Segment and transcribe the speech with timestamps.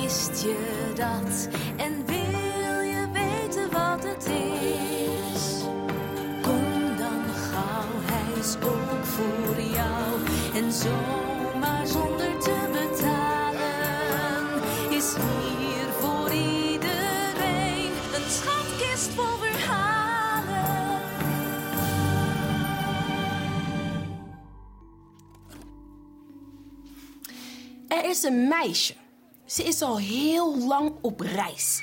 [0.00, 1.48] Wist je dat?
[1.76, 5.62] En wil je weten wat het is?
[6.42, 10.20] Kom dan gauw, hij is ook voor jou.
[10.54, 21.00] En zomaar zonder te betalen is hier voor iedereen een schatkist vol verhalen.
[27.88, 29.01] Er is een meisje.
[29.52, 31.82] Ze is al heel lang op reis.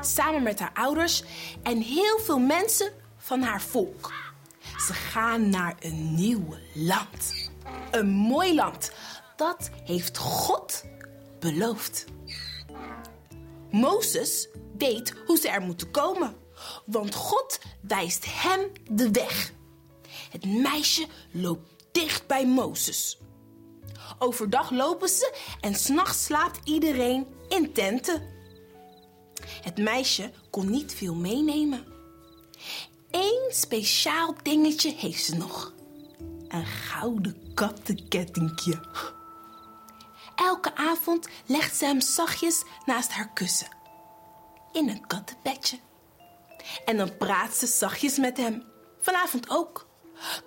[0.00, 1.22] Samen met haar ouders
[1.62, 4.12] en heel veel mensen van haar volk.
[4.86, 7.50] Ze gaan naar een nieuw land.
[7.90, 8.92] Een mooi land.
[9.36, 10.84] Dat heeft God
[11.40, 12.04] beloofd.
[13.70, 16.36] Mozes weet hoe ze er moeten komen.
[16.84, 19.52] Want God wijst hem de weg.
[20.30, 23.18] Het meisje loopt dicht bij Mozes.
[24.18, 28.22] Overdag lopen ze en s'nachts slaapt iedereen in tenten.
[29.62, 31.86] Het meisje kon niet veel meenemen.
[33.10, 35.72] Eén speciaal dingetje heeft ze nog.
[36.48, 38.80] Een gouden kattenkettingje.
[40.34, 43.68] Elke avond legt ze hem zachtjes naast haar kussen.
[44.72, 45.78] In een kattenbedje.
[46.84, 48.64] En dan praat ze zachtjes met hem.
[49.00, 49.86] Vanavond ook.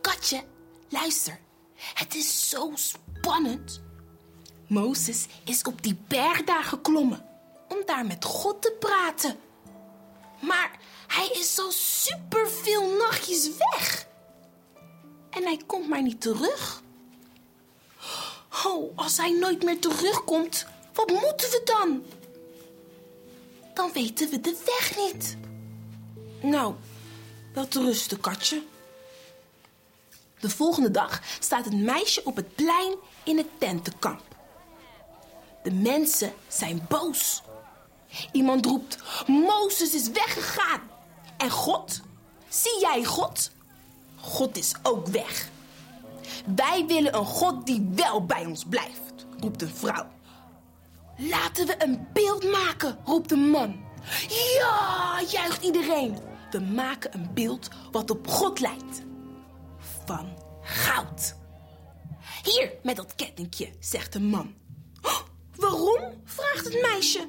[0.02, 0.44] Katje,
[0.90, 1.40] luister.
[1.94, 3.82] Het is zo spannend.
[4.68, 7.26] Mozes is op die berg daar geklommen
[7.68, 9.36] om daar met God te praten.
[10.42, 14.08] Maar hij is al superveel nachtjes weg.
[15.30, 16.82] En hij komt maar niet terug.
[18.66, 22.04] Oh, als hij nooit meer terugkomt, wat moeten we dan?
[23.74, 25.38] Dan weten we de weg niet.
[26.42, 26.76] Nou,
[27.54, 28.64] wel te rusten, katje.
[30.42, 34.22] De volgende dag staat het meisje op het plein in het tentenkamp.
[35.64, 37.42] De mensen zijn boos.
[38.32, 40.82] Iemand roept: Mozes is weggegaan.
[41.38, 42.02] En God?
[42.48, 43.52] Zie jij God?
[44.16, 45.50] God is ook weg.
[46.56, 50.08] Wij willen een God die wel bij ons blijft, roept een vrouw.
[51.18, 53.80] Laten we een beeld maken, roept een man.
[54.58, 56.18] Ja, juicht iedereen.
[56.52, 59.02] We maken een beeld wat op God lijkt.
[60.06, 61.36] Van goud.
[62.44, 64.54] Hier, met dat kettingje, zegt de man.
[65.02, 65.20] "Oh,
[65.56, 66.22] waarom?
[66.26, 67.28] vraagt het meisje.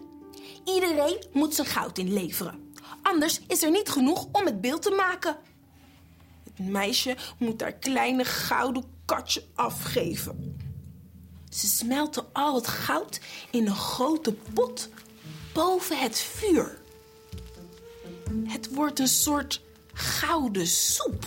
[0.65, 2.75] Iedereen moet zijn goud inleveren.
[3.03, 5.37] Anders is er niet genoeg om het beeld te maken.
[6.45, 10.57] Het meisje moet haar kleine gouden katje afgeven.
[11.49, 14.89] Ze smelten al het goud in een grote pot
[15.53, 16.81] boven het vuur.
[18.45, 19.63] Het wordt een soort
[19.93, 21.25] gouden soep.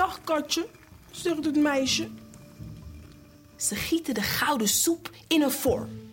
[0.00, 0.66] Dag katje,
[1.10, 2.08] zegt het meisje.
[3.56, 6.10] Ze gieten de gouden soep in een vorm.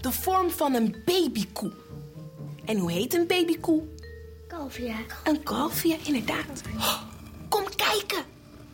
[0.00, 1.72] De vorm van een babykoe.
[2.64, 3.82] En hoe heet een babykoe?
[4.48, 4.94] Kalfje.
[5.24, 6.62] Een kalf, ja, inderdaad.
[6.76, 7.02] Oh,
[7.48, 8.24] Kom kijken.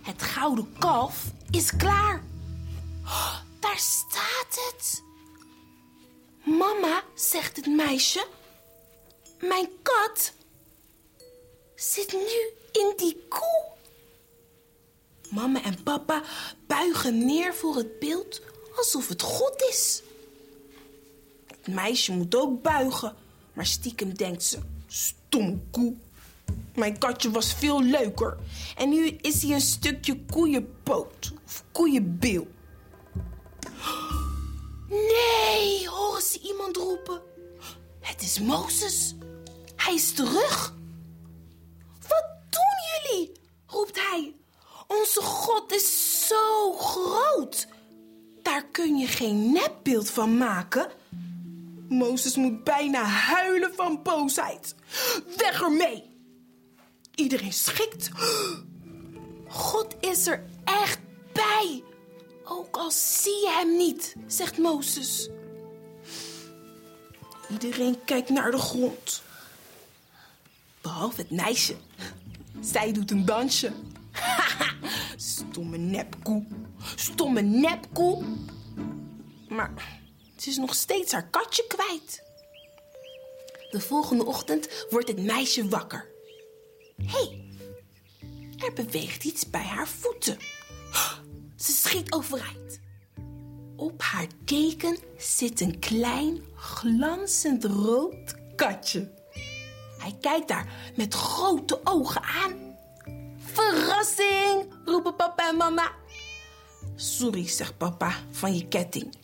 [0.02, 2.22] Het gouden kalf is klaar.
[3.04, 5.02] Oh, Daar staat het.
[6.44, 8.26] Mama, zegt het meisje.
[9.40, 10.32] Mijn kat
[11.74, 13.71] zit nu in die koe.
[15.32, 16.22] Mama en papa
[16.66, 18.40] buigen neer voor het beeld
[18.76, 20.02] alsof het God is.
[21.46, 23.14] Het meisje moet ook buigen,
[23.52, 25.94] maar stiekem denkt ze: stomme koe.
[26.74, 28.36] Mijn katje was veel leuker.
[28.76, 32.46] En nu is hij een stukje koeienpoot of koeienbil.
[34.88, 37.20] Nee, horen ze iemand roepen.
[38.00, 39.14] Het is Mozes.
[39.76, 40.74] Hij is terug.
[42.08, 43.32] Wat doen jullie?
[43.66, 44.34] roept hij.
[45.02, 47.66] Onze God is zo groot.
[48.42, 50.90] Daar kun je geen nepbeeld van maken.
[51.88, 54.74] Mozes moet bijna huilen van boosheid.
[55.36, 56.04] Weg ermee!
[57.14, 58.10] Iedereen schikt.
[59.48, 60.98] God is er echt
[61.32, 61.82] bij.
[62.44, 65.28] Ook al zie je hem niet, zegt Mozes.
[67.48, 69.22] Iedereen kijkt naar de grond.
[70.80, 71.76] Behalve het meisje.
[72.60, 73.72] Zij doet een dansje.
[75.52, 76.46] Stomme nepkoe.
[76.96, 78.24] Stomme nepkoe.
[79.48, 80.00] Maar
[80.36, 82.22] ze is nog steeds haar katje kwijt.
[83.70, 86.06] De volgende ochtend wordt het meisje wakker.
[87.04, 87.44] Hey,
[88.56, 90.36] er beweegt iets bij haar voeten.
[91.56, 92.80] Ze schiet overeind.
[93.76, 99.10] Op haar deken zit een klein, glanzend rood katje.
[99.98, 102.70] Hij kijkt haar met grote ogen aan.
[103.52, 105.90] Verrassing, roepen papa en mama.
[106.94, 109.14] Sorry, zegt papa, van je ketting.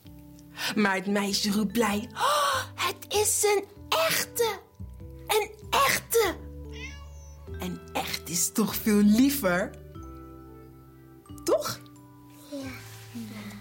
[0.75, 2.09] Maar het meisje roept blij.
[2.13, 4.59] "Oh, het is een echte.
[5.27, 6.37] Een echte.
[7.59, 9.71] En echt is toch veel liever?
[11.45, 11.81] Toch?
[12.51, 12.57] Ja.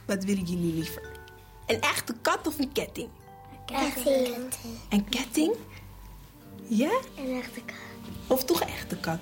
[0.06, 1.02] Wat willen jullie liever?
[1.68, 3.10] Een echte kat of een ketting?
[3.66, 4.36] Ketting.
[4.90, 5.56] Een ketting?
[6.68, 7.00] Ja?
[7.18, 7.76] Een echte kat.
[8.28, 9.20] Of toch een echte kat?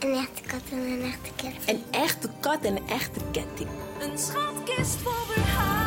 [0.00, 1.68] Een echte kat en een echte ketting.
[1.68, 3.68] Een echte kat en een echte ketting.
[4.00, 5.79] Een schatkist vol verhalen.